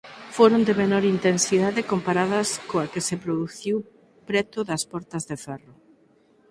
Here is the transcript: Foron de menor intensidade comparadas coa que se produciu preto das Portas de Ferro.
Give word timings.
Foron 0.35 0.61
de 0.67 0.77
menor 0.81 1.03
intensidade 1.15 1.87
comparadas 1.91 2.49
coa 2.69 2.89
que 2.93 3.01
se 3.07 3.15
produciu 3.23 3.77
preto 4.29 4.59
das 4.69 4.83
Portas 4.91 5.23
de 5.29 5.35
Ferro. 5.45 5.73